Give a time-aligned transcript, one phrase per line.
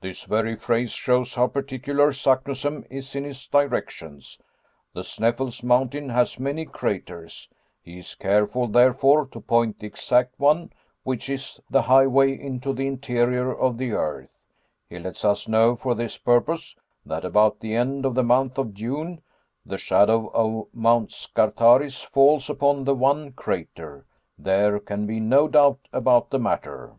[0.00, 4.40] This very phrase shows how particular Saknussemm is in his directions.
[4.94, 7.50] The Sneffels mountain has many craters.
[7.82, 12.86] He is careful therefore to point the exact one which is the highway into the
[12.86, 14.46] Interior of the Earth.
[14.88, 16.74] He lets us know, for this purpose,
[17.04, 19.20] that about the end of the month of June,
[19.66, 24.06] the shadow of Mount Scartaris falls upon the one crater.
[24.38, 26.94] There can be no doubt about the matter."